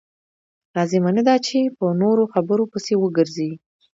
لازمه 0.75 1.09
نه 1.17 1.23
ده 1.27 1.35
چې 1.47 1.57
په 1.77 1.85
نورو 2.01 2.23
خبرو 2.33 2.63
پسې 2.73 2.93
وګرځئ. 2.97 3.51